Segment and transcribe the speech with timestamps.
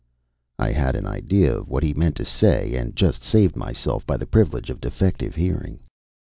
[0.57, 4.17] I had an idea of what he meant to say, and just saved myself by
[4.17, 5.79] the privilege of defective hearing.